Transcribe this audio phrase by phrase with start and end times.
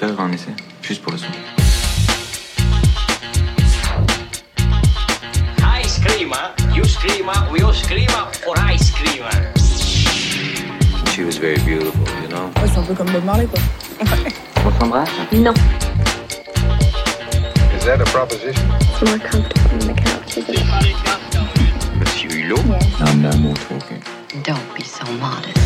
[0.00, 1.26] faire un essai, juste pour le son.
[5.82, 6.32] Ice cream.
[6.74, 8.08] You scream, we all scream
[8.44, 9.24] for ice cream.
[11.12, 12.46] She was very beautiful, you know.
[12.56, 13.60] Ouais, c'est un peu comme Bob Marley, quoi.
[14.64, 15.52] On s'embrasse Non,
[17.78, 18.64] Is that a proposition?
[18.80, 20.64] it's more comfortable on the couch, isn't it?
[21.98, 22.64] Monsieur Hulot
[23.00, 24.02] I'm no more talking.
[24.44, 25.59] Don't be so modest.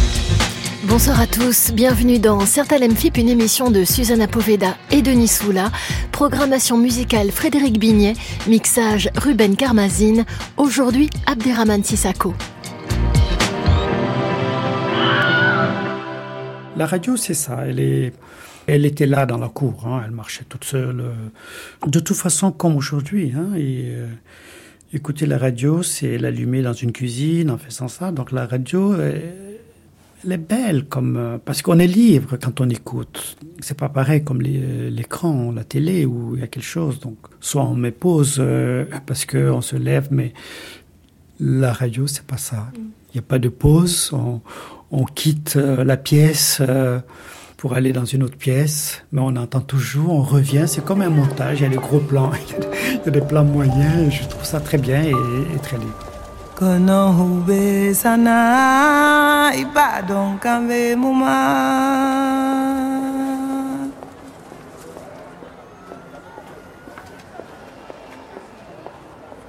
[0.97, 5.73] Bonsoir à tous, bienvenue dans Certains FIP, une émission de Susanna Poveda et Denis Soula.
[6.12, 8.12] Programmation musicale Frédéric Bignet,
[8.47, 10.25] mixage Ruben Karmazine.
[10.57, 12.33] Aujourd'hui, Abderrahman Sissako.
[16.77, 17.65] La radio, c'est ça.
[17.67, 18.12] Elle, est,
[18.69, 19.89] elle était là dans la cour.
[19.89, 21.01] hein, Elle marchait toute seule.
[21.01, 23.33] euh, De toute façon, comme aujourd'hui.
[23.37, 24.06] hein, euh,
[24.92, 28.12] écouter la radio, c'est l'allumer dans une cuisine en faisant ça.
[28.12, 29.44] Donc la radio, euh,
[30.25, 33.36] elle est belle comme euh, parce qu'on est libre quand on écoute.
[33.61, 37.00] C'est pas pareil comme euh, l'écran, la télé où il y a quelque chose.
[37.00, 40.33] Donc soit on met pause euh, parce que on se lève, mais
[41.41, 42.69] la radio, c'est pas ça.
[42.77, 44.11] Il n'y a pas de pause.
[44.12, 44.41] On,
[44.91, 47.00] on quitte euh, la pièce euh,
[47.56, 50.64] pour aller dans une autre pièce, mais on entend toujours, on revient.
[50.67, 51.61] C'est comme un montage.
[51.61, 54.08] Il y a des gros plans, il y a des- plans moyens.
[54.08, 56.14] et je trouve ça très bien et, et très libre.
[56.58, 58.36] Kono hube sana
[59.62, 61.34] ibadon kambe muma.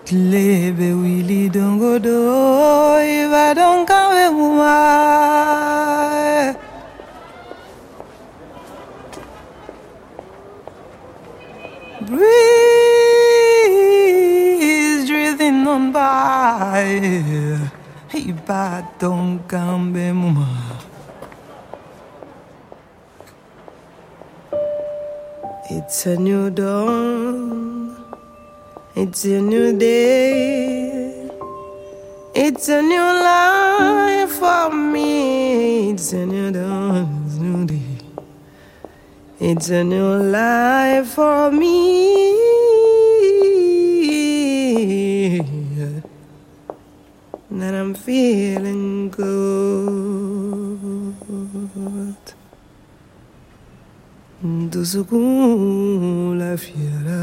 [0.05, 2.17] Tlebe wili dongodo
[3.23, 3.85] ibadon
[18.45, 20.45] Ibadon kambe muma.
[25.71, 27.97] It's a new dawn.
[28.95, 31.27] It's a new day.
[32.35, 35.89] It's a new life for me.
[35.89, 37.25] It's a new dawn.
[37.25, 37.97] It's a new day.
[39.39, 42.34] It's a new life for me.
[47.57, 50.75] And I'm feeling good.
[55.07, 57.15] Comme la fiera.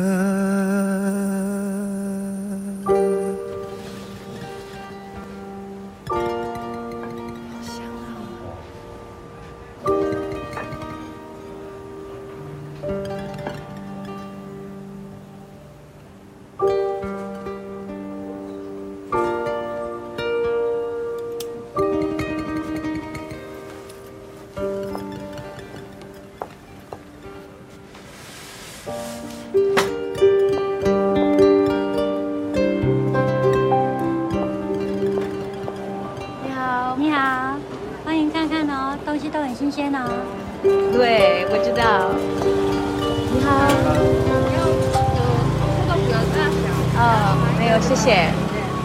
[47.95, 48.33] 谢谢，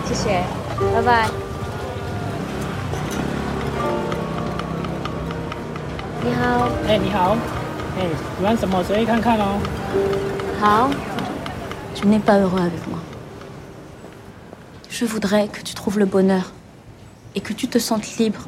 [0.05, 0.43] 谢谢，
[0.93, 1.29] 拜拜。
[6.25, 6.67] 你好。
[6.85, 7.37] 哎、欸，你好。
[7.95, 9.61] 哎、欸，喜欢什么随意看看哦。
[10.59, 10.89] 好。
[11.95, 12.99] Tu n'es pas heureux avec moi.
[14.89, 16.51] Je voudrais que tu trouves le bonheur
[17.33, 18.41] et que tu te sentes libre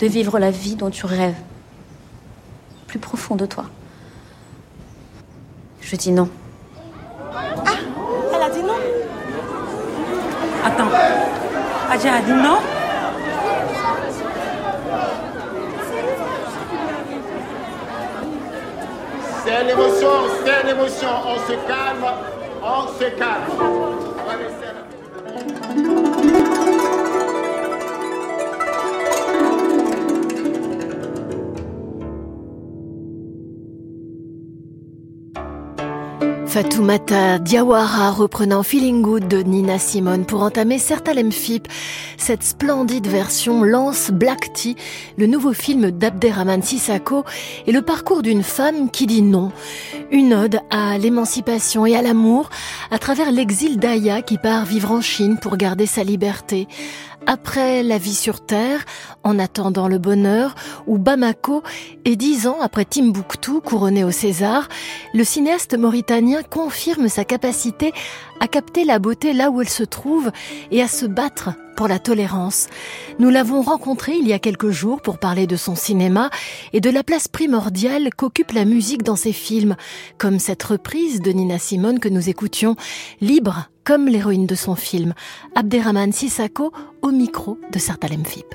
[0.00, 1.40] de vivre la vie dont tu rêves,
[2.88, 3.66] plus profond de toi.
[5.80, 6.28] Je dis non.
[10.64, 10.90] Attends.
[11.92, 12.58] Adja a dit non
[19.44, 20.08] C'est l'émotion,
[20.44, 21.08] c'est l'émotion.
[21.26, 22.06] On se calme,
[22.62, 24.03] on se calme.
[36.54, 41.66] Fatoumata Diawara reprenant Feeling Good de Nina Simone pour entamer Certains FIP.
[42.16, 44.76] Cette splendide version lance Black Tea,
[45.18, 47.24] le nouveau film d'Abderrahman Sissako
[47.66, 49.50] et le parcours d'une femme qui dit non.
[50.12, 52.50] Une ode à l'émancipation et à l'amour
[52.92, 56.68] à travers l'exil d'Aya qui part vivre en Chine pour garder sa liberté.
[57.26, 58.84] Après La vie sur Terre,
[59.22, 60.54] En attendant le bonheur
[60.86, 61.62] ou Bamako,
[62.04, 64.68] et dix ans après Timbuktu, couronné au César,
[65.14, 67.92] le cinéaste mauritanien confirme sa capacité
[68.40, 70.30] à capter la beauté là où elle se trouve
[70.70, 72.68] et à se battre pour la tolérance.
[73.18, 76.30] Nous l'avons rencontré il y a quelques jours pour parler de son cinéma
[76.72, 79.76] et de la place primordiale qu'occupe la musique dans ses films,
[80.18, 82.76] comme cette reprise de Nina Simone que nous écoutions,
[83.20, 85.14] libre comme l'héroïne de son film,
[85.54, 86.72] Abderrahman Sissako
[87.02, 88.54] au micro de Sartalem Fip.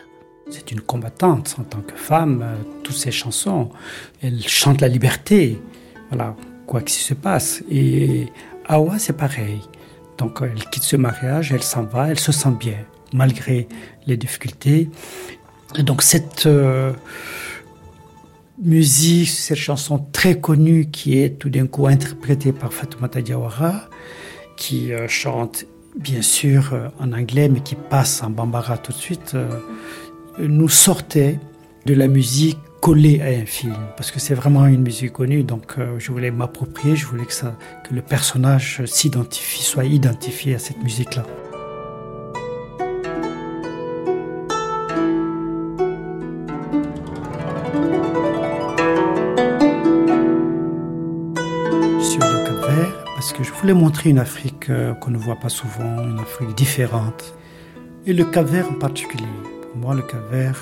[0.50, 2.42] C'est une combattante en tant que femme.
[2.42, 3.70] Euh, toutes ses chansons,
[4.22, 5.62] elle chante la liberté.
[6.10, 7.64] Voilà, quoi qu'il se passe.
[7.70, 8.28] Et
[8.68, 9.62] Awa, c'est pareil.
[10.18, 12.80] Donc, elle quitte ce mariage, elle s'en va, elle se sent bien,
[13.14, 13.68] malgré
[14.08, 14.90] les difficultés.
[15.78, 16.94] Et donc, cette euh,
[18.62, 23.84] musique, cette chanson très connue qui est tout d'un coup interprétée par Fatoumata Diawara,
[24.58, 25.66] qui euh, chante
[25.98, 29.36] bien sûr euh, en anglais, mais qui passe en bambara tout de suite,
[30.40, 31.40] nous sortait
[31.86, 35.76] de la musique collée à un film, parce que c'est vraiment une musique connue, donc
[35.98, 40.82] je voulais m'approprier, je voulais que, ça, que le personnage s'identifie, soit identifié à cette
[40.82, 41.26] musique-là.
[53.74, 57.36] Montrer une Afrique euh, qu'on ne voit pas souvent, une Afrique différente.
[58.06, 59.28] Et le cap en particulier.
[59.62, 60.56] Pour moi, le cap euh,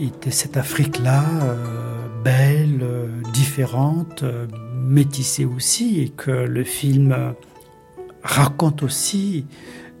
[0.00, 2.84] était cette Afrique-là, euh, belle,
[3.32, 4.24] différente,
[4.74, 7.34] métissée aussi, et que le film
[8.22, 9.46] raconte aussi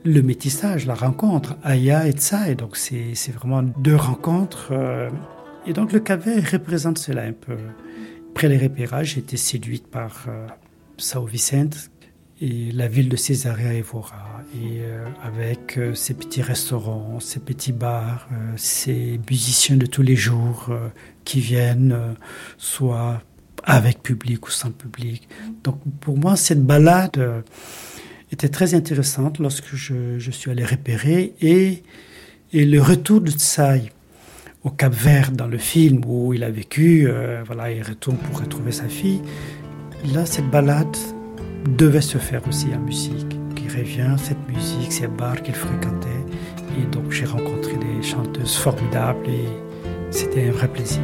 [0.04, 2.50] le métissage, la rencontre, Aya et Tsa.
[2.50, 4.72] Et donc, c'est vraiment deux rencontres.
[5.66, 7.56] et donc, le cap représente cela un peu.
[8.30, 10.26] Après les repérages, été séduite par
[10.98, 11.90] Sao Vicente
[12.40, 14.42] et la ville de Césarea Evora.
[14.54, 20.02] Et euh, avec euh, ses petits restaurants, ses petits bars, euh, ses musiciens de tous
[20.02, 20.70] les jours
[21.24, 21.96] qui viennent,
[22.58, 23.22] soit
[23.64, 25.28] avec public ou sans public.
[25.64, 27.44] Donc pour moi, cette balade
[28.30, 31.82] était très intéressante lorsque je, je, suis allé repérer et,
[32.52, 33.90] et le retour de Tsai
[34.62, 37.08] au Cap Vert dans le film où il a vécu,
[37.44, 39.20] voilà, il retourne pour retrouver sa fille.
[40.14, 40.96] Là, cette balade
[41.76, 46.24] devait se faire aussi en musique, qui revient, cette musique, ces bars qu'il fréquentait.
[46.78, 49.48] Et donc, j'ai rencontré des chanteuses formidables et
[50.10, 51.02] c'était un vrai plaisir.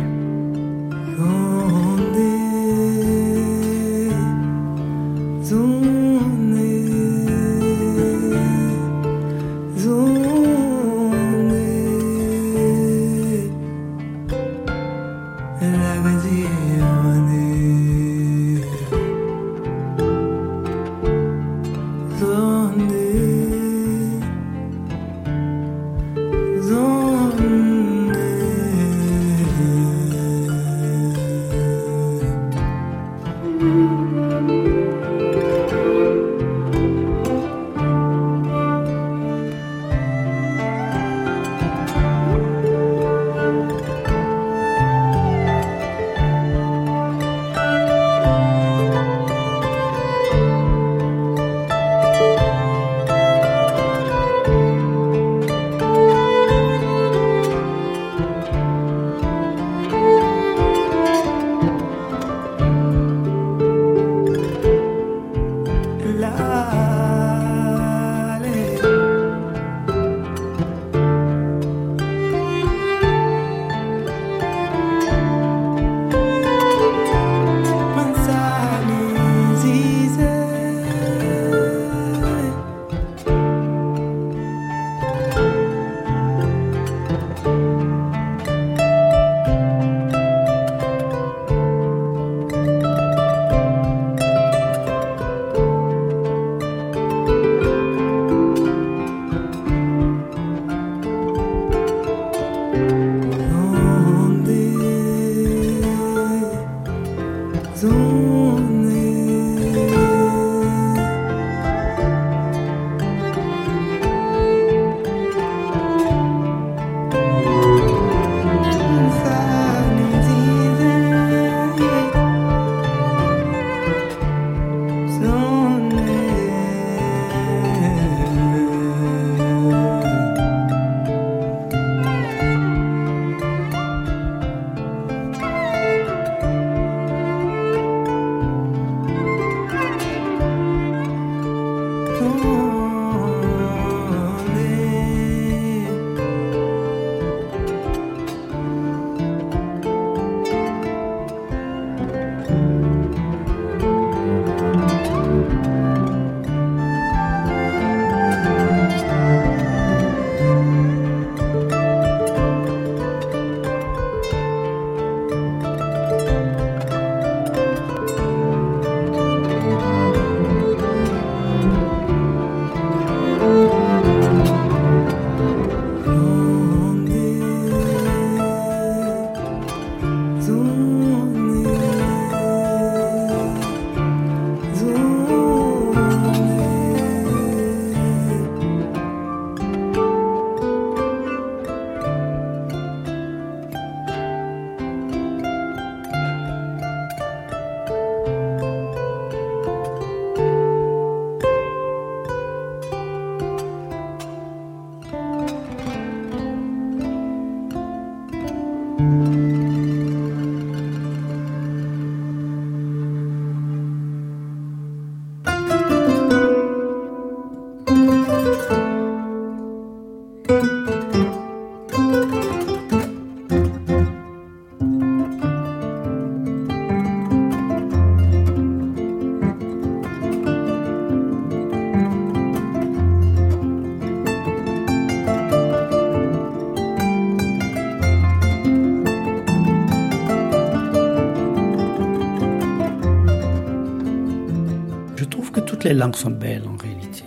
[246.02, 247.24] Langues sont belles en réalité.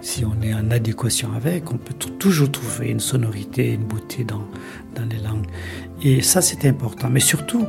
[0.00, 4.46] Si on est en adéquation avec, on peut toujours trouver une sonorité, une beauté dans,
[4.94, 5.46] dans les langues.
[6.02, 7.08] Et ça, c'est important.
[7.10, 7.66] Mais surtout,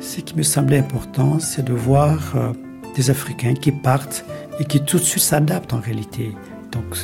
[0.00, 2.52] ce qui me semblait important, c'est de voir euh,
[2.94, 4.24] des Africains qui partent
[4.60, 6.32] et qui tout de suite s'adaptent en réalité.
[6.70, 6.96] Donc,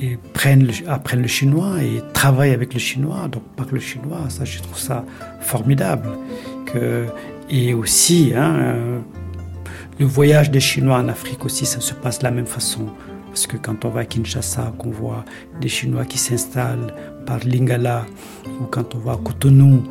[0.00, 4.20] et prennent le, apprennent le chinois et travaillent avec le chinois, donc parlent le chinois.
[4.28, 5.04] Ça, je trouve ça
[5.40, 6.10] formidable.
[6.66, 7.06] Que,
[7.50, 8.98] et aussi, hein, euh,
[9.98, 12.86] le voyage des Chinois en Afrique aussi, ça se passe de la même façon.
[13.26, 15.24] Parce que quand on va à Kinshasa, qu'on voit
[15.60, 16.94] des Chinois qui s'installent
[17.26, 18.06] par Lingala,
[18.60, 19.82] ou quand on va à Cotonou,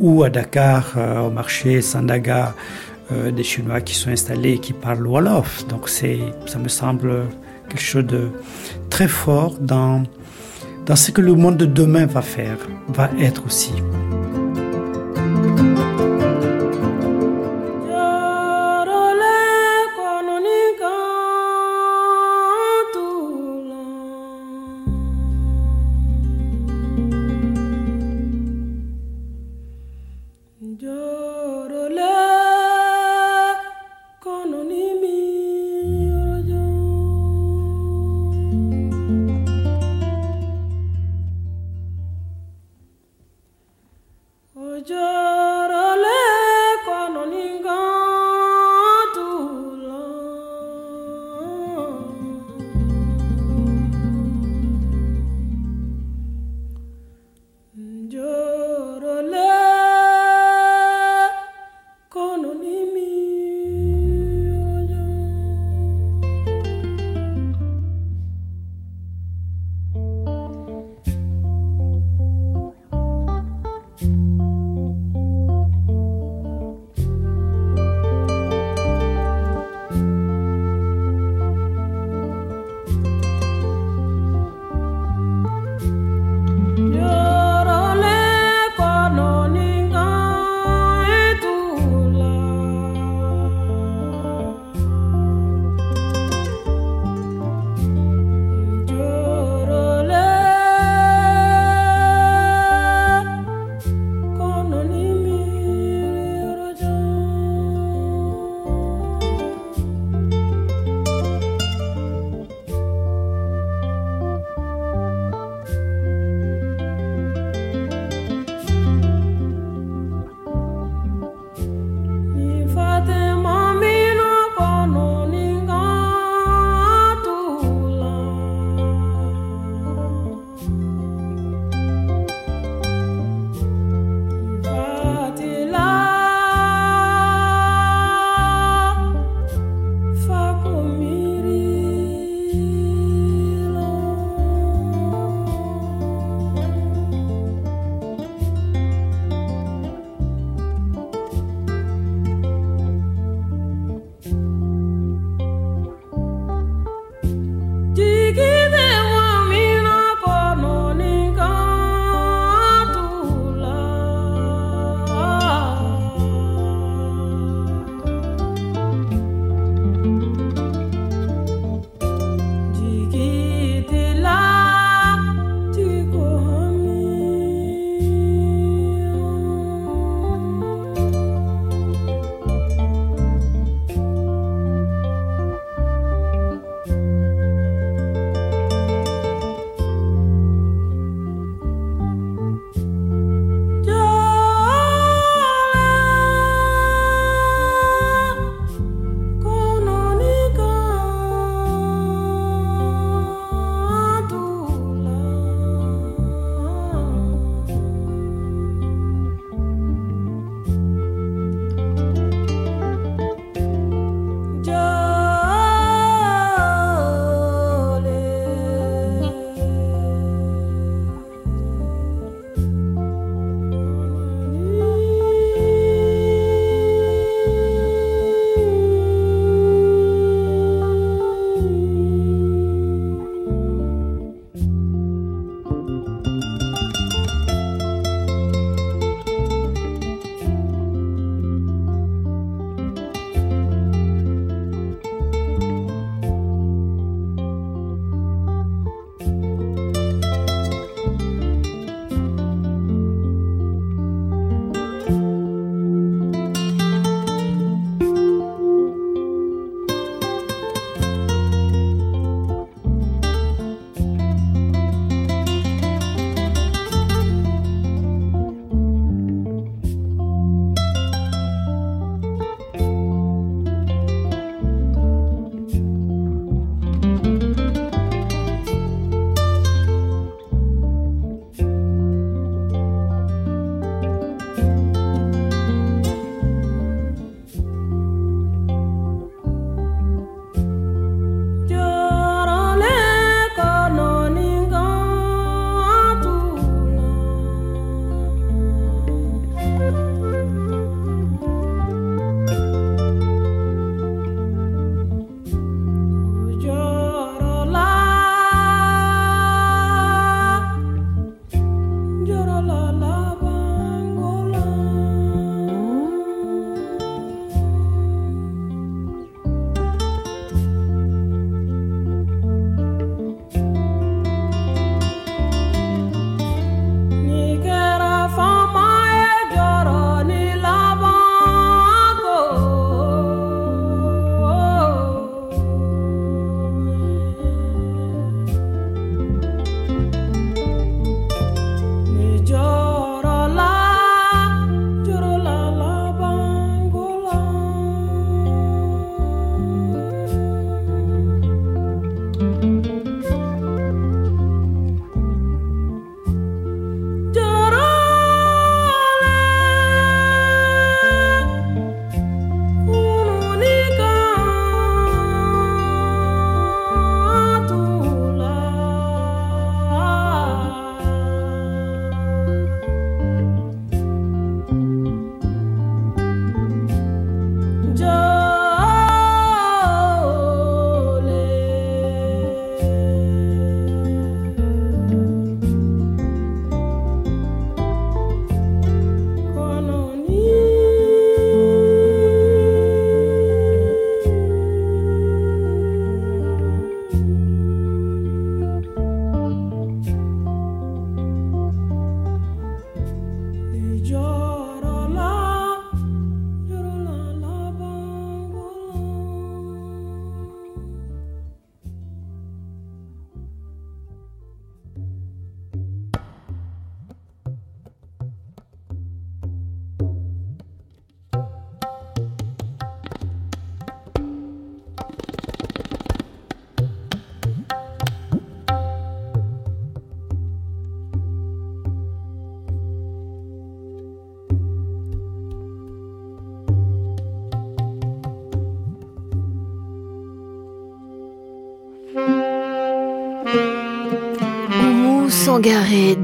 [0.00, 2.54] ou à Dakar, euh, au marché Sandaga,
[3.12, 5.66] euh, des Chinois qui sont installés et qui parlent Wolof.
[5.68, 6.06] Donc ça
[6.58, 7.26] me semble
[7.68, 8.28] quelque chose de
[8.88, 10.04] très fort dans
[10.94, 13.72] ce que le monde de demain va faire, va être aussi.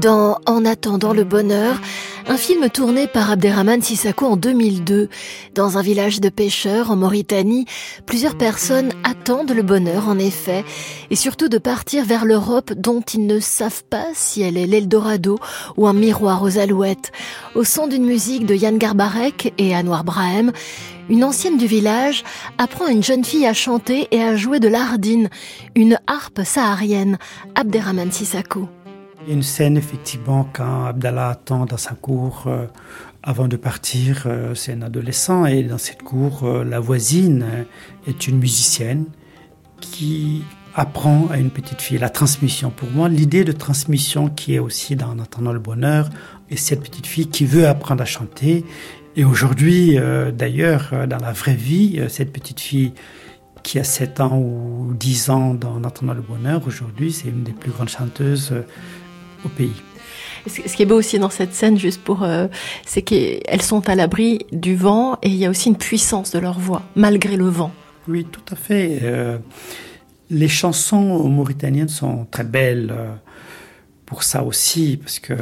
[0.01, 1.79] Dans En attendant le bonheur,
[2.27, 5.09] un film tourné par Abderrahman Sissako en 2002.
[5.53, 7.65] Dans un village de pêcheurs en Mauritanie,
[8.07, 10.65] plusieurs personnes attendent le bonheur en effet,
[11.11, 15.37] et surtout de partir vers l'Europe dont ils ne savent pas si elle est l'Eldorado
[15.77, 17.11] ou un miroir aux alouettes.
[17.53, 20.51] Au son d'une musique de Yann Garbarek et Anwar Brahem,
[21.09, 22.23] une ancienne du village
[22.57, 25.29] apprend à une jeune fille à chanter et à jouer de l'ardine,
[25.75, 27.19] une harpe saharienne,
[27.53, 28.67] Abderrahman Sissako.
[29.27, 32.65] Il y a une scène, effectivement, quand Abdallah attend dans sa cour euh,
[33.23, 34.23] avant de partir.
[34.25, 37.43] Euh, c'est un adolescent et dans cette cour, euh, la voisine
[38.07, 39.03] est une musicienne
[39.81, 42.69] qui apprend à une petite fille la transmission.
[42.69, 46.09] Pour moi, l'idée de transmission qui est aussi dans En attendant le bonheur,
[46.49, 48.63] et cette petite fille qui veut apprendre à chanter.
[49.17, 49.97] Et aujourd'hui,
[50.33, 52.93] d'ailleurs, dans la vraie vie, cette petite fille
[53.63, 57.43] qui a 7 ans ou 10 ans dans En attendant le bonheur, aujourd'hui, c'est une
[57.43, 58.53] des plus grandes chanteuses
[59.45, 59.81] au pays.
[60.47, 62.47] Ce qui est beau aussi dans cette scène, juste pour, euh,
[62.85, 66.39] c'est qu'elles sont à l'abri du vent et il y a aussi une puissance de
[66.39, 67.71] leur voix, malgré le vent.
[68.07, 68.99] Oui, tout à fait.
[69.03, 69.37] Euh,
[70.29, 73.13] les chansons mauritaniennes sont très belles euh,
[74.05, 75.33] pour ça aussi, parce que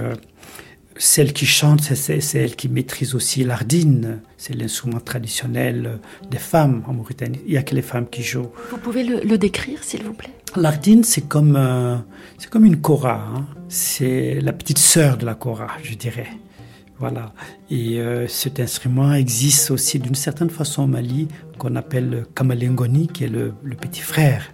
[0.98, 4.20] celle qui chante, c'est celle qui maîtrise aussi l'ardine.
[4.38, 7.42] C'est l'instrument traditionnel des femmes en Mauritanie.
[7.46, 8.52] Il n'y a que les femmes qui jouent.
[8.72, 10.32] Vous pouvez le, décrire, s'il vous plaît?
[10.56, 11.98] L'ardine, c'est comme, euh,
[12.38, 13.28] c'est comme une kora.
[13.28, 13.46] Hein.
[13.68, 16.30] C'est la petite sœur de la kora, je dirais.
[16.98, 17.34] Voilà.
[17.70, 21.28] Et euh, cet instrument existe aussi d'une certaine façon au Mali,
[21.58, 24.50] qu'on appelle kamalengoni, qui est le, le petit frère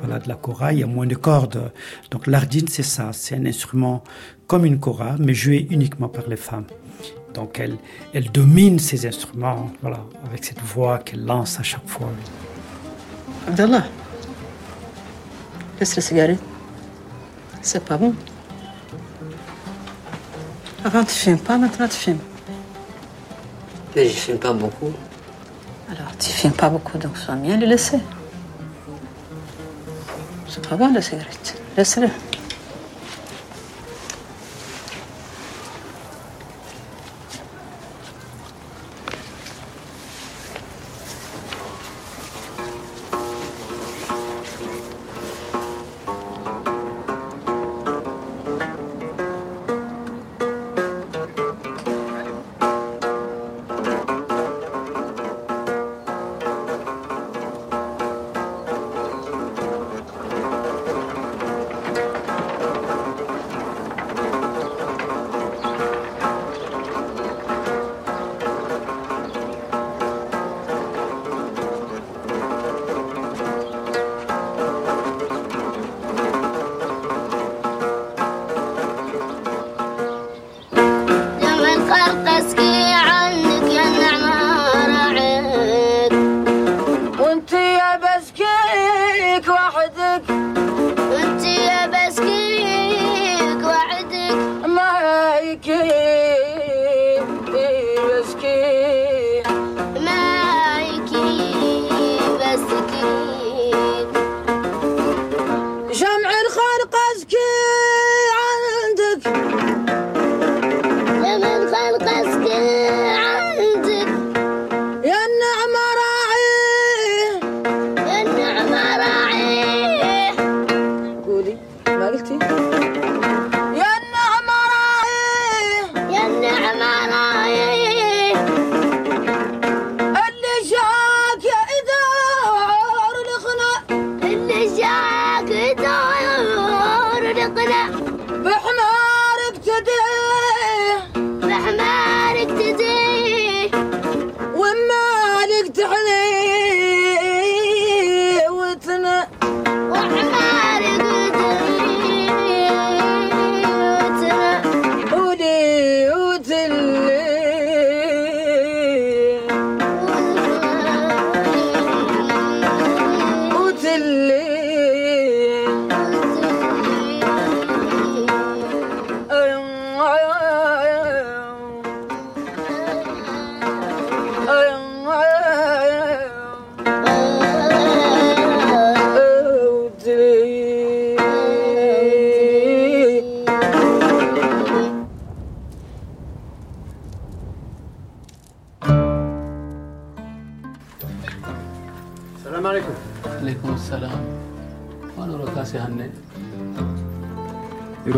[0.00, 1.72] voilà, de la kora, il y a moins de cordes.
[2.10, 4.02] Donc l'ardine, c'est ça, c'est un instrument
[4.46, 6.66] comme une kora, mais joué uniquement par les femmes.
[7.34, 7.76] Donc elle,
[8.14, 12.08] elle domine ces instruments, voilà, avec cette voix qu'elle lance à chaque fois.
[13.46, 13.84] Abdallah,
[15.78, 16.40] laisse la cigarette.
[17.60, 18.14] C'est pas bon.
[20.84, 22.18] Avant, tu filmes pas, maintenant, tu filmes.
[23.94, 24.92] Mais je filme pas beaucoup.
[25.90, 27.98] Alors, tu filmes pas beaucoup, donc sois bien le laisser.
[30.70, 31.54] Babam da severdi.
[32.02, 32.10] du.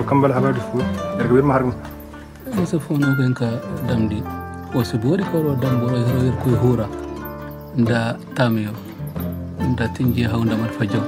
[0.08, 0.82] kambal habaru fuu
[1.20, 1.72] erga ɓe mahargo
[2.62, 3.48] e so fof no ɓen ka
[3.88, 4.18] damdi
[4.74, 6.86] o so boori kawɗo damboro hero yer koye huura
[7.80, 7.98] nda
[8.36, 8.72] tamiyo
[9.70, 11.04] nda tinji haw ndamat fa jaw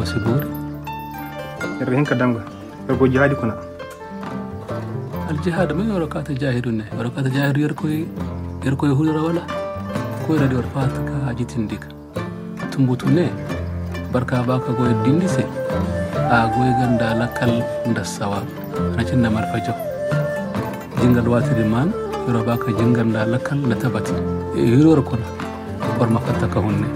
[0.00, 0.48] o so boori
[1.82, 2.42] erga hen ka damga
[2.88, 3.54] ergo jaadi kona
[5.30, 6.84] aljihad min oɗo kata jahiru ne.
[6.98, 7.98] Oɗo kata jahiru yer koye
[8.64, 9.42] yer koye huura wala
[10.26, 11.88] koyrade oɗo fata ka hajitindika
[12.70, 13.24] tumbutu ne.
[14.12, 15.42] Barka baka goye dindise
[16.30, 17.52] agwe ganda lakkal
[17.90, 18.40] ndassawa
[18.94, 19.74] anachin da marfajo
[21.00, 21.88] jingal wati diman
[22.26, 24.12] yoro baka jingal da lakkal na tabati
[24.56, 25.26] yoro kona
[25.98, 26.88] bar mafatta ka hunne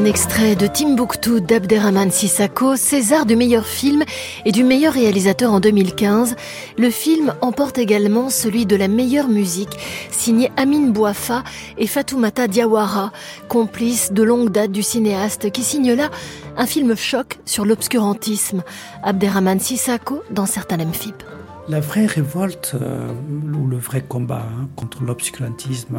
[0.00, 4.02] Un extrait de Timbuktu d'Abderrahman Sissako, César du meilleur film
[4.46, 6.36] et du meilleur réalisateur en 2015.
[6.78, 9.78] Le film emporte également celui de la meilleure musique,
[10.10, 11.44] signé Amin Bouafa
[11.76, 13.12] et Fatoumata Diawara,
[13.48, 16.08] complices de longue date du cinéaste, qui signe là
[16.56, 18.62] un film choc sur l'obscurantisme.
[19.02, 21.22] Abderrahman Sissako dans certains LMFIP.
[21.68, 23.12] La vraie révolte euh,
[23.54, 25.98] ou le vrai combat hein, contre l'obscurantisme,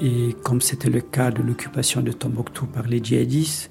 [0.00, 3.70] et comme c'était le cas de l'occupation de Tombouctou par les djihadistes,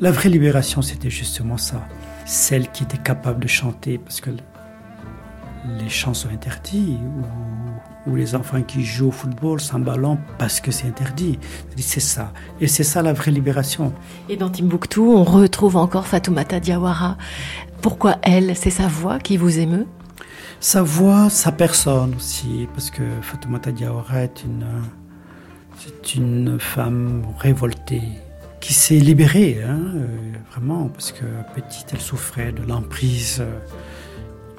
[0.00, 1.86] la vraie libération c'était justement ça.
[2.26, 4.30] Celle qui était capable de chanter, parce que
[5.78, 6.96] les chants sont interdits,
[8.06, 11.38] ou, ou les enfants qui jouent au football sans ballon parce que c'est interdit.
[11.76, 12.32] C'est ça.
[12.60, 13.92] Et c'est ça la vraie libération.
[14.28, 17.18] Et dans Timbuktu, on retrouve encore Fatoumata Diawara.
[17.82, 18.56] Pourquoi elle?
[18.56, 19.86] C'est sa voix qui vous émeut?
[20.60, 24.66] Sa voix, sa personne aussi, parce que Fatoumata Diawara est une,
[25.80, 28.02] c'est une femme révoltée
[28.60, 30.06] qui s'est libérée, hein, euh,
[30.52, 33.58] vraiment, parce que petite, elle souffrait de l'emprise euh,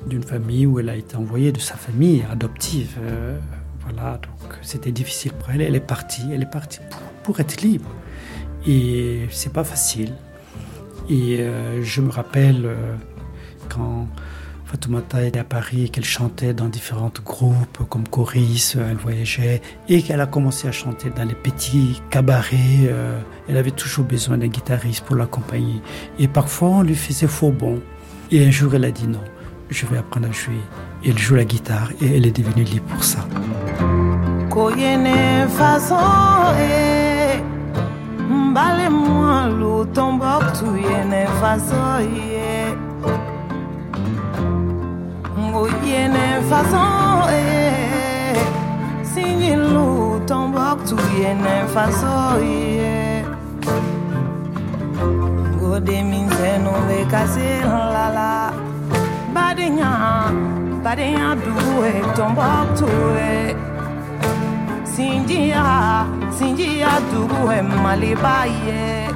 [0.07, 2.97] d'une famille où elle a été envoyée de sa famille adoptive.
[3.03, 3.38] euh,
[3.81, 5.62] voilà, donc c'était difficile pour elle.
[5.62, 7.89] Elle est partie, elle est partie pour, pour être libre.
[8.65, 10.13] Et c'est pas facile.
[11.07, 11.45] Et
[11.81, 12.69] je me rappelle
[13.69, 14.07] quand
[14.71, 20.01] Fatoumata était à Paris, qu'elle chantait dans différents groupes comme Coris, euh, elle voyageait, et
[20.01, 22.88] qu'elle a commencé à chanter dans les petits cabarets.
[22.88, 25.81] euh, elle avait toujours besoin d'un guitariste pour l'accompagner.
[26.19, 27.81] Et parfois, on lui faisait faux bon.
[28.31, 29.19] Et un jour, elle a dit non,
[29.69, 30.62] je vais apprendre à jouer.
[31.03, 33.27] Et elle joue la guitare, et elle est devenue libre pour ça.
[45.51, 48.35] bongo yene façon eh.
[49.03, 53.25] Signe lu tomboktu yene façon eh.
[55.59, 58.53] Gode min zeno ve kase la la.
[59.33, 59.91] Badenya
[60.83, 62.87] badenya duwe tomboktu
[63.17, 63.55] eh, eh.
[64.85, 66.05] sinjia
[66.37, 69.07] sinjia duwe eh, malibaye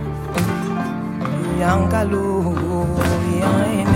[1.59, 2.55] yankalu
[3.39, 3.94] yanene.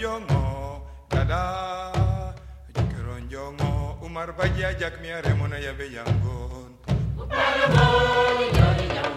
[0.00, 0.80] kironjongo
[1.12, 2.32] dada
[2.72, 6.72] kironjongo umar bagia ajak miare mona yabe yangon.
[7.20, 7.84] Umar mo
[8.40, 9.12] ni jori jam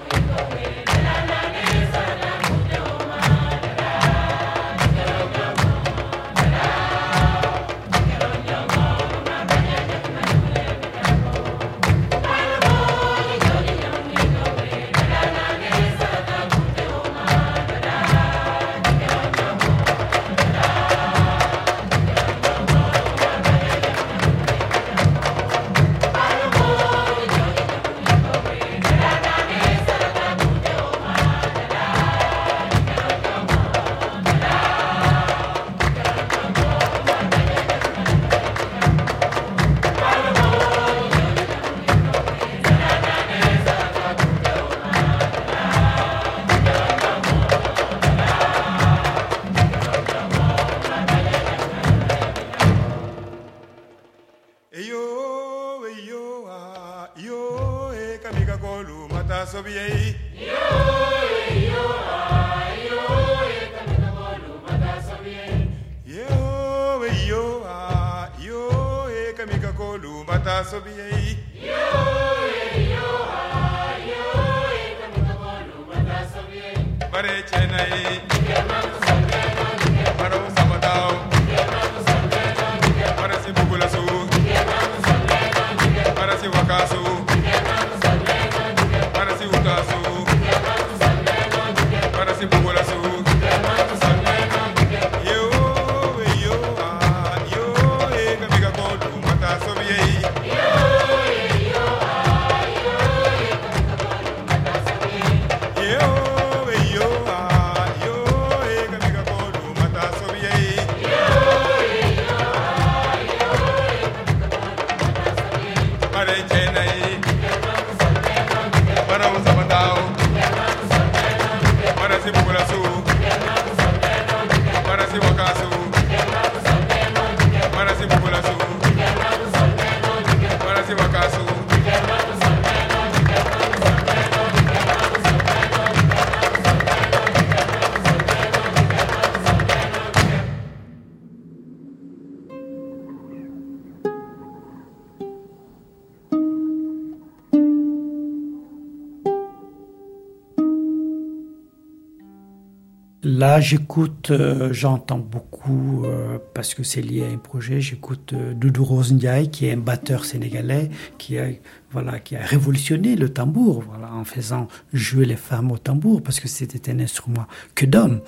[153.59, 158.83] J'écoute, euh, j'entends beaucoup, euh, parce que c'est lié à un projet, j'écoute euh, Doudou
[158.83, 161.47] Rose Ndiaye, qui est un batteur sénégalais, qui a,
[161.91, 166.39] voilà, qui a révolutionné le tambour, voilà, en faisant jouer les femmes au tambour, parce
[166.39, 167.45] que c'était un instrument
[167.75, 168.21] que d'hommes.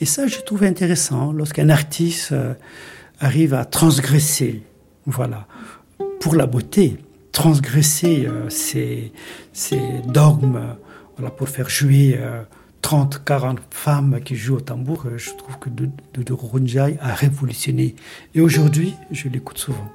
[0.00, 2.54] Et ça, je trouve intéressant, lorsqu'un artiste euh,
[3.20, 4.62] arrive à transgresser,
[5.06, 5.46] voilà,
[6.20, 6.98] pour la beauté,
[7.32, 9.12] transgresser ces,
[9.52, 10.76] ces dogmes,
[11.16, 12.18] voilà, pour faire jouer
[12.82, 17.94] 30, 40 femmes qui jouent au tambour, euh, je trouve que Doudou Runjai a révolutionné.
[18.34, 19.90] Et aujourd'hui, je l'écoute souvent.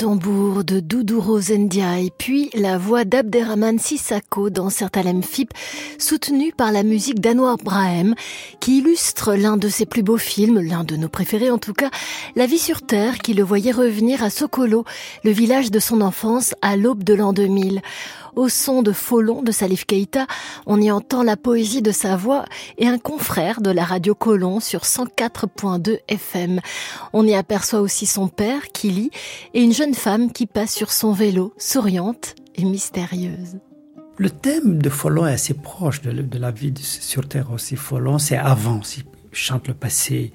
[0.00, 5.52] Les tambours de Doudou Rosendiaï, puis la voix d'Abderrahman Sissako dans Sertalem Fip,
[5.98, 8.14] soutenue par la musique d'Anwar Brahem,
[8.60, 11.90] qui illustre l'un de ses plus beaux films, l'un de nos préférés en tout cas,
[12.34, 14.86] La vie sur Terre, qui le voyait revenir à Sokolo,
[15.22, 17.82] le village de son enfance, à l'aube de l'an 2000.
[18.36, 20.26] Au son de Folon de Salif Keita,
[20.66, 22.44] on y entend la poésie de sa voix
[22.78, 26.60] et un confrère de la radio Colon sur 104.2 FM.
[27.12, 29.10] On y aperçoit aussi son père qui lit
[29.54, 33.58] et une jeune femme qui passe sur son vélo, souriante et mystérieuse.
[34.16, 37.76] Le thème de Folon est assez proche de, la vie sur Terre aussi.
[37.76, 40.32] Folon, c'est avant, il chante le passé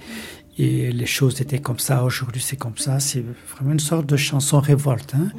[0.58, 3.00] et les choses étaient comme ça, aujourd'hui c'est comme ça.
[3.00, 3.24] C'est
[3.54, 5.14] vraiment une sorte de chanson révolte.
[5.16, 5.30] Hein?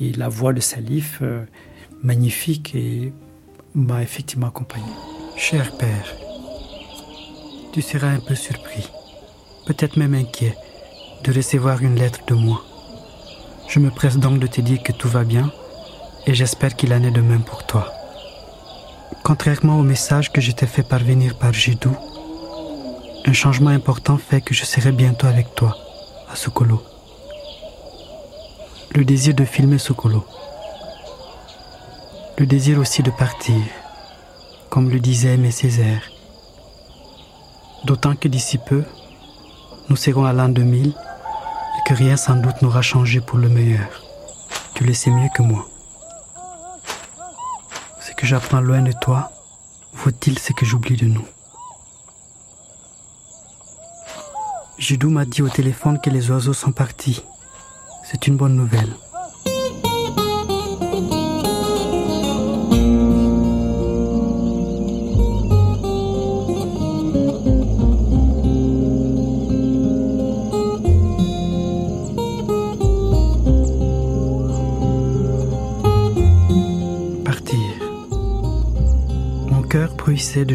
[0.00, 1.44] Et la voix de Salif, euh,
[2.02, 3.12] magnifique, et
[3.74, 4.86] m'a effectivement accompagné.
[5.36, 6.14] Cher père,
[7.72, 8.88] tu seras un peu surpris,
[9.66, 10.56] peut-être même inquiet,
[11.24, 12.62] de recevoir une lettre de moi.
[13.68, 15.52] Je me presse donc de te dire que tout va bien
[16.26, 17.92] et j'espère qu'il en est de même pour toi.
[19.22, 21.94] Contrairement au message que je t'ai fait parvenir par Jidou,
[23.26, 25.76] un changement important fait que je serai bientôt avec toi,
[26.30, 26.82] à Sokolo.
[28.94, 30.24] Le désir de filmer Sokolo.
[32.38, 33.60] Le désir aussi de partir,
[34.70, 36.08] comme le disait Aimé Césaire.
[37.82, 38.84] D'autant que d'ici peu,
[39.88, 43.88] nous serons à l'an 2000 et que rien sans doute n'aura changé pour le meilleur.
[44.74, 45.66] Tu le sais mieux que moi.
[48.00, 49.32] Ce que j'apprends loin de toi,
[49.94, 51.26] vaut-il ce que j'oublie de nous?
[54.78, 57.24] Jidou m'a dit au téléphone que les oiseaux sont partis.
[58.04, 58.94] C'est une bonne nouvelle.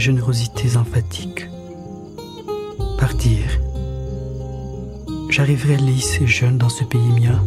[0.03, 1.47] Générosités emphatiques.
[2.99, 3.39] Partir.
[5.29, 7.41] J'arriverai lisse et jeune dans ce pays mien,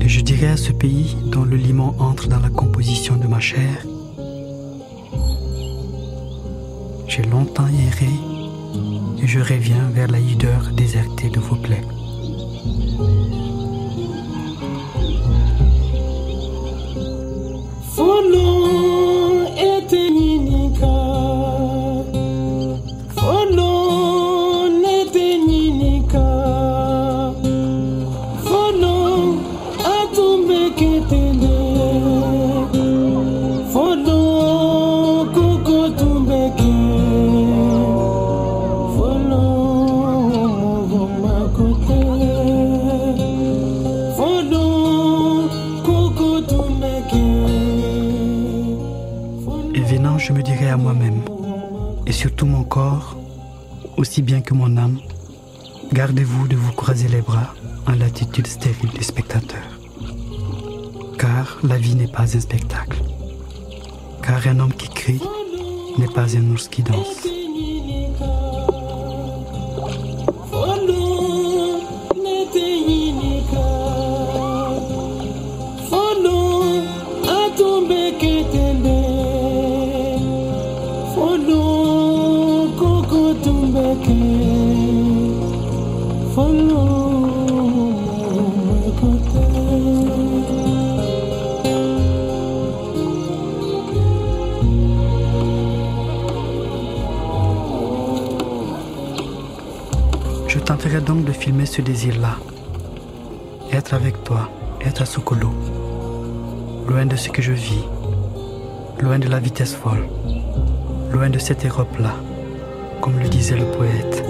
[0.00, 3.38] et je dirai à ce pays dont le limon entre dans la composition de ma
[3.38, 3.86] chair,
[7.06, 8.10] j'ai longtemps erré
[9.22, 11.93] et je reviens vers la hideur désertée de vos plaies.
[54.14, 55.00] Aussi bien que mon âme,
[55.92, 57.52] gardez-vous de vous croiser les bras
[57.88, 59.80] en l'attitude stérile des spectateurs.
[61.18, 63.02] Car la vie n'est pas un spectacle.
[64.22, 65.20] Car un homme qui crie
[65.98, 67.23] n'est pas un ours qui danse.
[101.66, 102.36] Ce désir-là.
[103.72, 104.50] Être avec toi,
[104.84, 105.50] être à Sokolo,
[106.88, 107.84] loin de ce que je vis,
[109.00, 110.06] loin de la vitesse folle,
[111.12, 112.14] loin de cette Europe-là,
[113.00, 114.24] comme le disait le poète.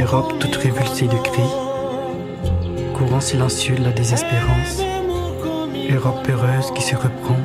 [0.00, 1.54] Europe toute révulsée de cris,
[2.94, 4.82] courant silencieux de la désespérance,
[5.90, 7.38] Europe peureuse qui se reprend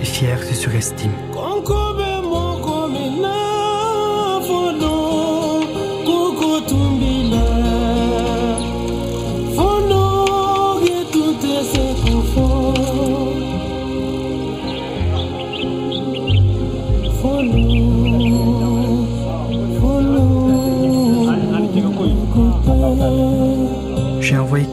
[0.00, 1.12] et fière se surestime.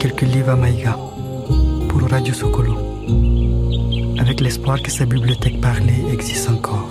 [0.00, 0.96] Quelques livres à Maïga
[1.90, 2.74] pour Radio Sokolo,
[4.18, 6.88] avec l'espoir que sa bibliothèque parlée existe encore.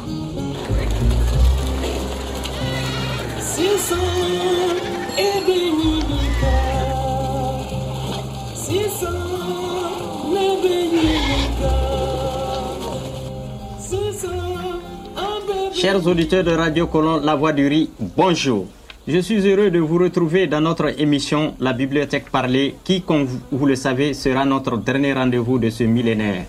[15.74, 18.68] Chers auditeurs de Radio Colon La Voix du Riz, bonjour.
[19.12, 23.66] Je suis heureux de vous retrouver dans notre émission La Bibliothèque Parlée, qui, comme vous
[23.66, 26.45] le savez, sera notre dernier rendez-vous de ce millénaire.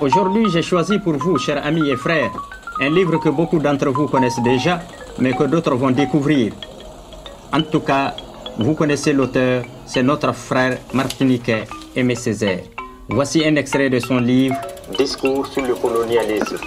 [0.00, 2.32] Aujourd'hui, j'ai choisi pour vous, chers amis et frères,
[2.80, 4.80] un livre que beaucoup d'entre vous connaissent déjà,
[5.18, 6.52] mais que d'autres vont découvrir.
[7.52, 8.14] En tout cas,
[8.58, 11.64] vous connaissez l'auteur, c'est notre frère martiniquais
[11.96, 12.60] Aimé Césaire.
[13.08, 14.56] Voici un extrait de son livre
[14.96, 16.58] Discours sur le colonialisme.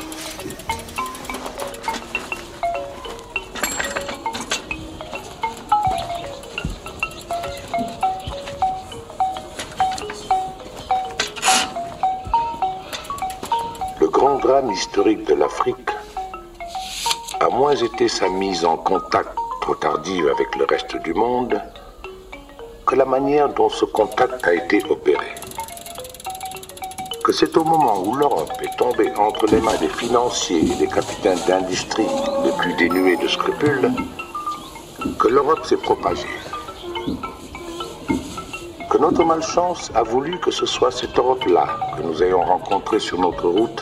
[18.08, 19.30] Sa mise en contact
[19.62, 21.62] trop tardive avec le reste du monde
[22.86, 25.28] que la manière dont ce contact a été opéré.
[27.24, 30.88] Que c'est au moment où l'Europe est tombée entre les mains des financiers et des
[30.88, 32.08] capitaines d'industrie
[32.44, 33.92] les plus dénués de scrupules
[35.20, 36.36] que l'Europe s'est propagée.
[38.90, 43.20] Que notre malchance a voulu que ce soit cette Europe-là que nous ayons rencontrée sur
[43.20, 43.82] notre route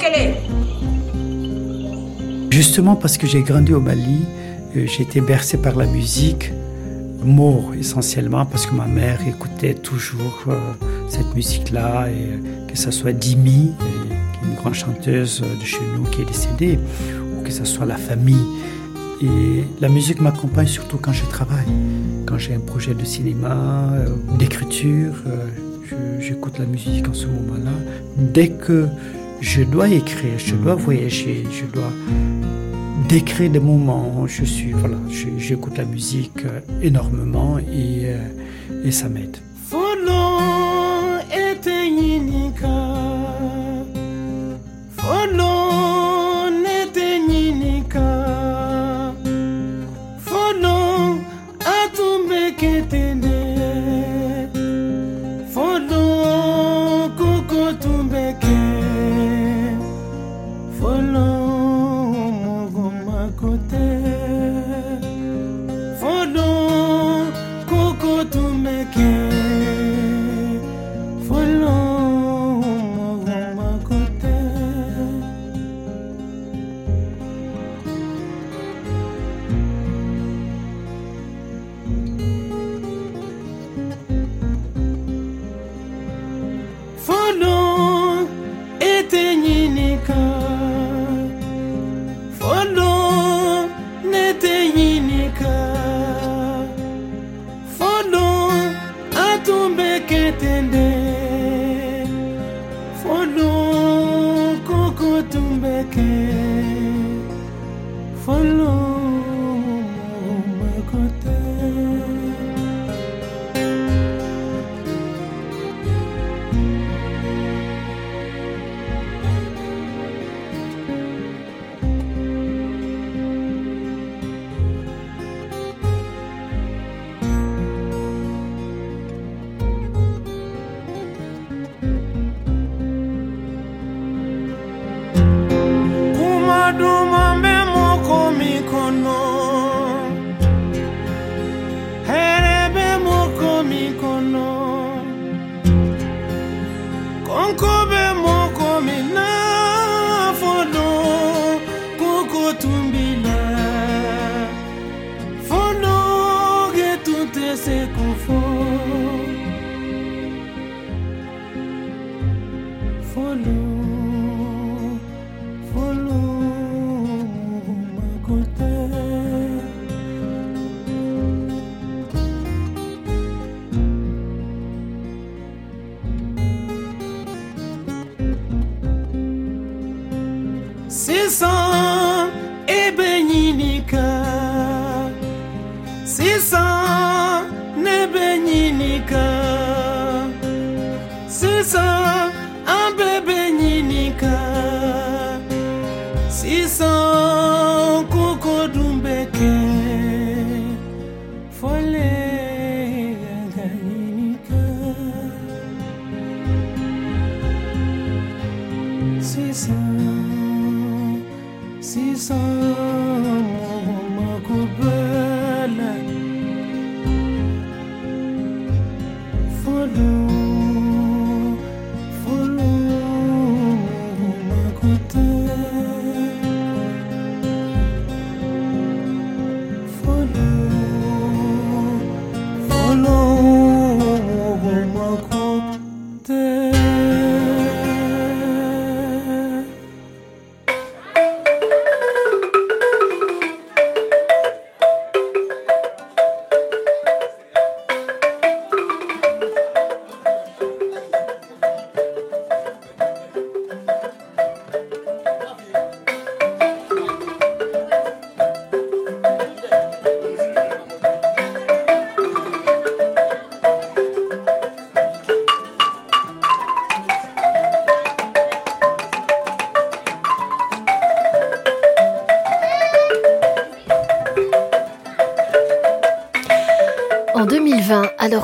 [0.00, 0.34] kelen
[2.50, 4.26] Justement parce que j'ai grandi au Mali,
[4.76, 6.52] euh, j'ai été bercé par la musique,
[7.22, 10.56] mort essentiellement parce que ma mère écoutait toujours euh,
[11.08, 16.22] cette musique-là, et que ce soit Dimi, euh, une grande chanteuse de chez nous qui
[16.22, 16.78] est décédée,
[17.32, 18.46] ou que ce soit la famille.
[19.22, 21.66] Et la musique m'accompagne surtout quand je travaille,
[22.26, 24.08] quand j'ai un projet de cinéma, euh,
[24.38, 27.72] d'écriture, euh, j'écoute la musique en ce moment-là.
[28.16, 28.88] Dès que
[29.42, 31.92] je dois écrire, je dois voyager, je dois
[33.10, 34.96] décrire des moments, je suis, voilà,
[35.36, 39.36] j'écoute la musique euh, énormément et ça m'aide.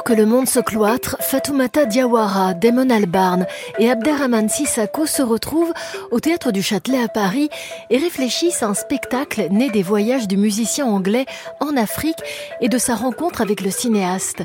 [0.07, 3.45] Que le monde se cloître, Fatoumata Diawara, Damon Albarn
[3.81, 5.73] et Abderrahman Sissako se retrouvent
[6.13, 7.49] au Théâtre du Châtelet à Paris
[7.91, 11.27] et réfléchissent à un spectacle né des voyages du musicien anglais
[11.59, 12.21] en Afrique
[12.61, 14.45] et de sa rencontre avec le cinéaste.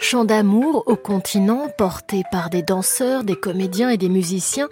[0.00, 4.70] Chant d'amour au continent porté par des danseurs, des comédiens et des musiciens,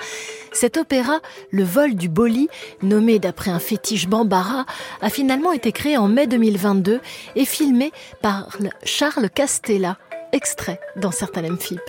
[0.53, 1.21] cet opéra,
[1.51, 2.49] Le vol du Boli,
[2.83, 4.65] nommé d'après un fétiche Bambara,
[5.03, 7.01] a finalement été créé en mai 2022
[7.37, 8.49] et filmé par
[8.85, 9.99] Charles Castella,
[10.33, 11.81] extrait dans certains Lemphip.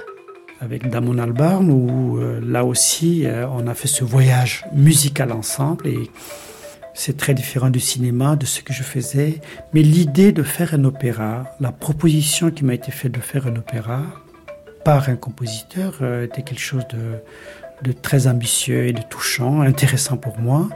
[0.59, 5.87] avec Damon Albarn où euh, là aussi euh, on a fait ce voyage musical ensemble
[5.87, 6.09] et
[6.93, 9.39] c'est très différent du cinéma, de ce que je faisais.
[9.73, 13.55] Mais l'idée de faire un opéra, la proposition qui m'a été faite de faire un
[13.55, 14.01] opéra
[14.83, 20.37] par un compositeur euh, était quelque chose de, très ambitieux et de touchant, intéressant pour
[20.37, 20.67] moi.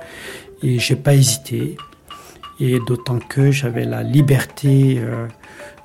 [0.64, 1.76] Et j'ai pas hésité.
[2.60, 5.02] Et d'autant que j'avais la liberté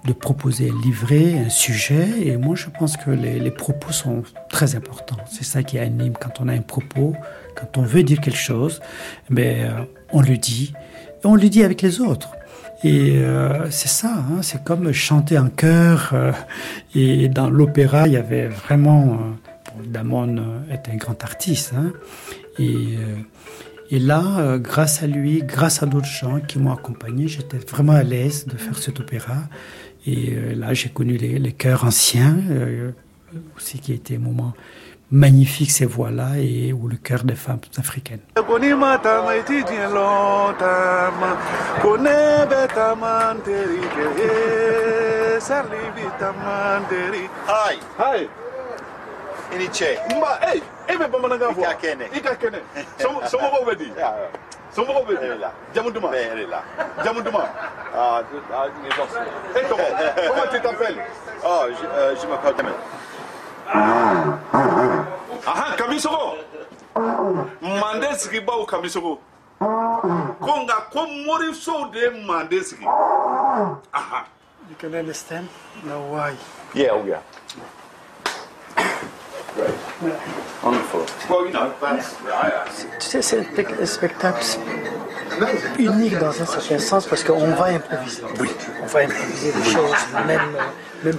[0.06, 2.08] de proposer un livret, un sujet.
[2.26, 5.18] Et moi, je pense que les, les propos sont très importants.
[5.30, 7.14] C'est ça qui anime quand on a un propos,
[7.54, 8.80] quand on veut dire quelque chose,
[9.28, 9.82] mais euh,
[10.12, 10.72] on le dit.
[11.22, 12.30] Et on le dit avec les autres.
[12.82, 16.10] Et euh, c'est ça, hein, c'est comme chanter en chœur.
[16.14, 16.32] euh,
[16.94, 19.18] et dans l'opéra, il y avait vraiment.
[19.86, 20.36] Damon
[20.70, 21.72] est un grand artiste.
[21.76, 21.92] hein,
[22.58, 22.98] et,
[23.90, 28.02] et là, grâce à lui, grâce à d'autres gens qui m'ont accompagné, j'étais vraiment à
[28.02, 29.36] l'aise de faire cet opéra.
[30.06, 32.90] Et euh, là, j'ai connu les, les chœurs anciens, euh,
[33.56, 34.54] aussi qui était un moment
[35.10, 38.20] magnifique, ces voix-là, et où le chœur des femmes africaines.
[47.48, 47.76] Hi.
[47.98, 48.28] Hi.
[49.54, 52.58] ini cɛ nba ee e bɛ bamanankan fɔ i ka kɛnɛ i ka kɛnɛ
[53.30, 53.92] somɔgɔw bɛ di
[54.74, 55.44] somɔgɔw bɛ di
[55.74, 56.62] jamu duman bɛɛ yɛrɛ la
[57.04, 57.48] jamu duman
[57.94, 58.22] aa
[59.54, 60.98] e tɔgɔ comment tu t'appelles
[61.44, 62.74] oh je, euh, je m'appelle Demain
[65.46, 66.36] aha kamisogo
[67.60, 69.18] manden sigibaw kamisogo
[70.40, 72.84] ko nka ko morisow de mande sigi
[73.92, 74.26] aha.
[74.70, 75.48] You can understand.
[75.82, 76.36] Now why?
[76.74, 77.22] Yeah oh, we are.
[80.62, 82.16] Wonderful well you know that's
[82.98, 84.44] Tu sais, c'est un spec- un spectacle
[85.78, 88.22] unique dans un certain sens parce qu'on va improviser.
[88.40, 88.48] Oui.
[88.82, 91.18] On va improviser des choses, même, euh, même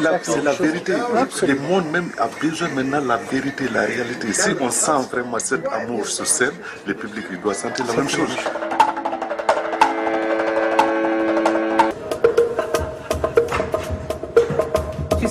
[0.00, 0.24] la- spectacle.
[0.24, 0.92] c'est la vérité.
[1.46, 4.32] Le monde même a besoin maintenant de la vérité, la réalité.
[4.32, 6.52] Si on sent vraiment cet amour sur scène,
[6.86, 8.30] le public il doit sentir la même chose.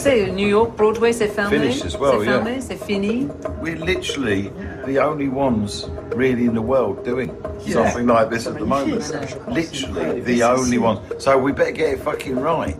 [0.10, 1.60] Tu sais, New York, Broadway, c'est fermé.
[1.60, 2.40] Finished as well, c'est yeah.
[2.40, 3.28] fermé, c'est fini.
[3.62, 4.52] We're literally
[4.88, 7.32] the only ones really in the world doing
[7.66, 7.74] Yeah.
[7.74, 9.04] something like this at the moment.
[9.48, 11.00] Literally the only ones.
[11.20, 12.76] So we better get it fucking right.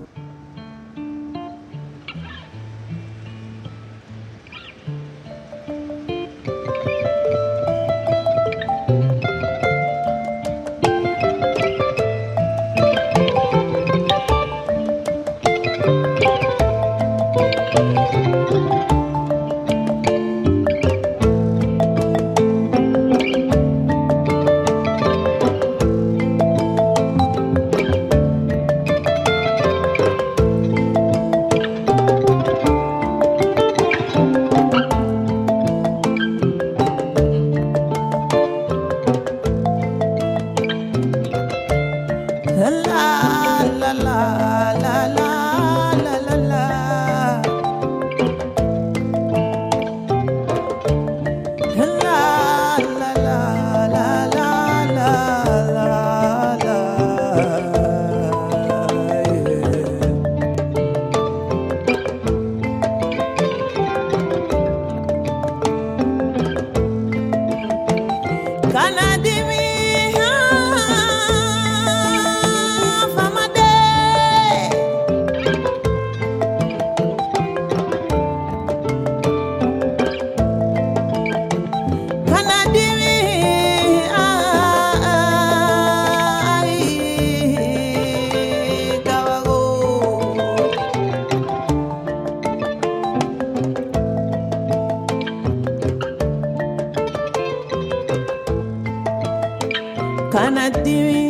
[100.60, 101.29] nadimi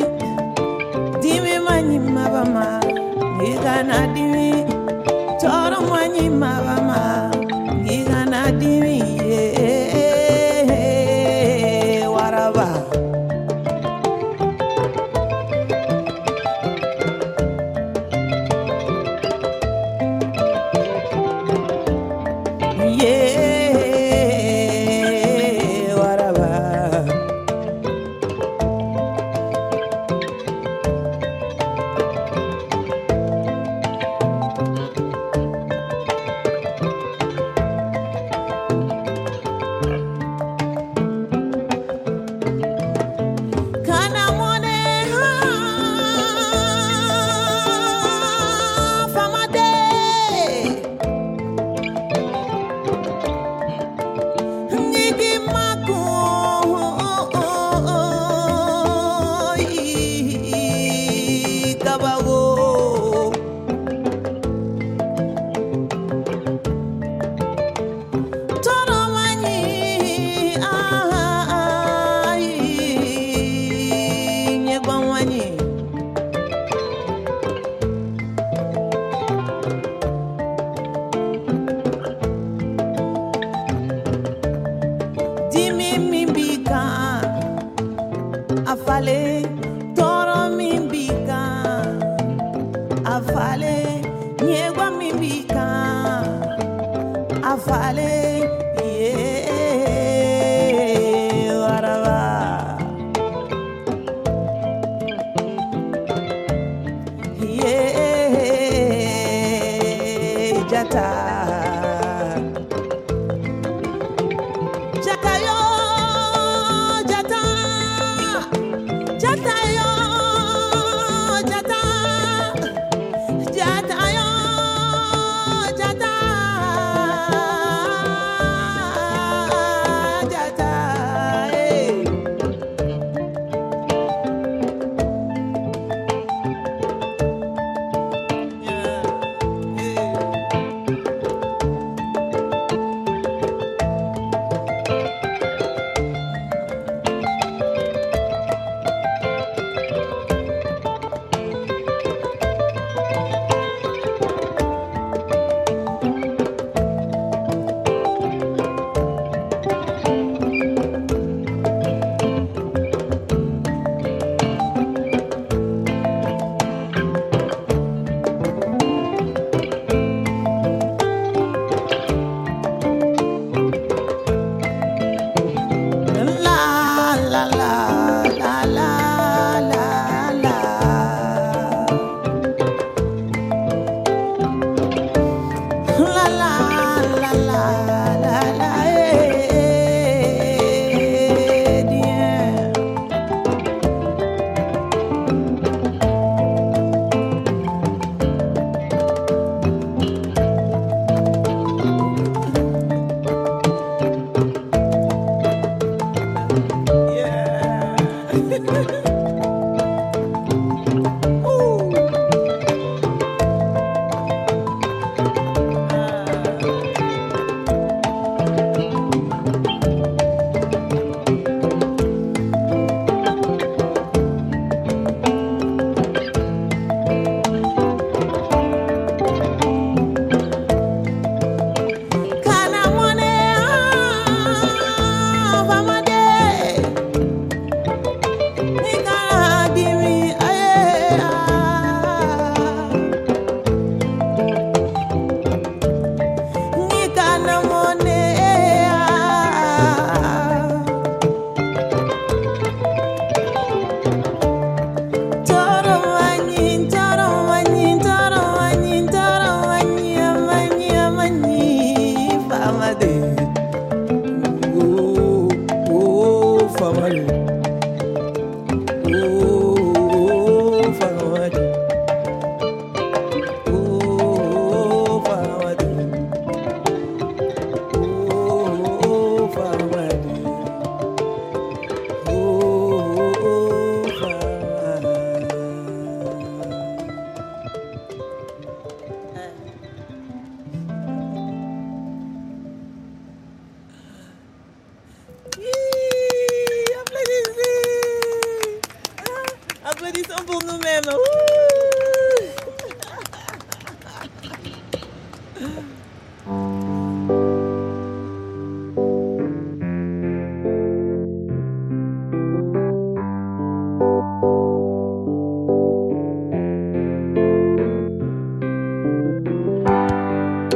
[98.21, 99.48] yeah.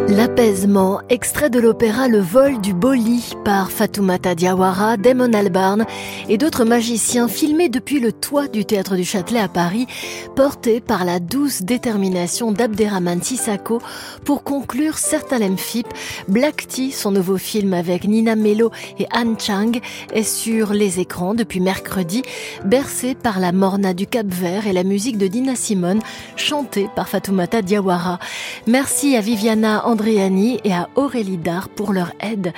[0.10, 5.86] L'apaisement, extrait de l'opéra Le vol du Boli par Fatoumata Diawara, Damon Albarn
[6.28, 9.88] et d'autres magiciens filmés depuis le toit du théâtre du Châtelet à Paris,
[10.36, 13.82] porté par la douce détermination d'Abderrahman Sissako
[14.26, 15.88] pour conclure Certains Fip.
[16.28, 19.80] Black Tea, son nouveau film avec Nina Melo et Anne Chang,
[20.14, 22.24] est sur les écrans depuis mercredi,
[22.66, 26.02] bercé par la morna du Cap Vert et la musique de Dina Simone,
[26.36, 28.20] chantée par Fatoumata Diawara.
[28.68, 32.52] Merci à Viviana Andriani et à Aurélie Dard pour leur aide.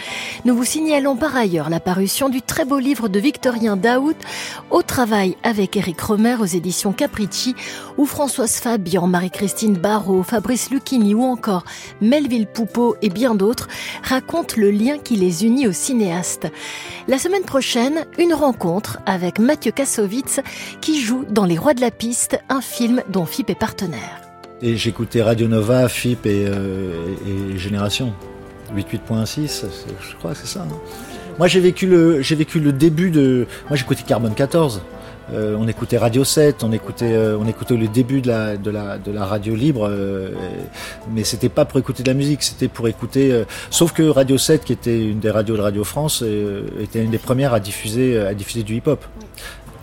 [0.46, 4.16] Nous vous signalons par ailleurs la parution du très beau livre de Victorien Daoud,
[4.72, 7.54] Au travail avec Eric Romer aux éditions Capricci,
[7.98, 11.66] où Françoise Fabian, Marie-Christine Barrault, Fabrice Lucchini ou encore
[12.00, 13.68] Melville Poupeau et bien d'autres
[14.02, 16.48] racontent le lien qui les unit aux cinéastes.
[17.10, 20.40] La semaine prochaine, une rencontre avec Mathieu Kassovitz
[20.80, 24.25] qui joue dans Les Rois de la Piste, un film dont FIP est partenaire.
[24.66, 27.14] Et j'écoutais Radio Nova, FIP et, euh,
[27.54, 28.14] et Génération.
[28.76, 29.66] 88.6,
[30.02, 30.62] je crois que c'est ça.
[30.64, 30.76] hein.
[31.38, 34.82] Moi j'ai vécu le j'ai vécu le début de moi j'écoutais Carbone 14.
[35.34, 38.72] Euh, on écoutait Radio 7, on écoutait euh, on écoutait le début de la de
[38.72, 40.32] la de la radio libre euh,
[41.12, 44.64] mais c'était pas pour écouter de la musique, c'était pour écouter sauf que Radio 7
[44.64, 46.24] qui était une des radios de Radio France
[46.82, 49.04] était une des premières à diffuser à diffuser du hip-hop.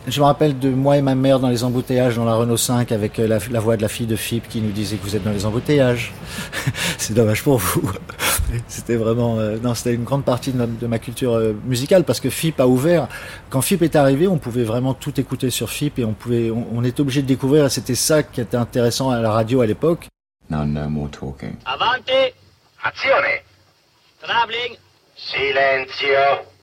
[0.08, 2.90] Je me rappelle de moi et ma mère dans les embouteillages dans la Renault 5
[2.90, 5.14] avec euh, la, la voix de la fille de Philippe qui nous disait que vous
[5.14, 6.12] êtes dans les embouteillages.
[6.98, 7.88] C'est dommage pour vous.
[8.68, 12.04] C'était vraiment, euh, non, c'était une grande partie de, notre- de ma culture euh, musicale
[12.04, 13.06] parce que FIP a ouvert.
[13.48, 16.66] Quand FIP est arrivé, on pouvait vraiment tout écouter sur FIP et on pouvait, on,
[16.74, 17.66] on était obligé de découvrir.
[17.66, 20.08] et C'était ça qui était intéressant à la radio à l'époque.
[20.50, 21.54] Now, no more talking.
[21.64, 22.34] Avanti.
[22.82, 23.40] Azione.
[24.22, 24.76] Traveling.
[25.16, 26.44] Silenzio.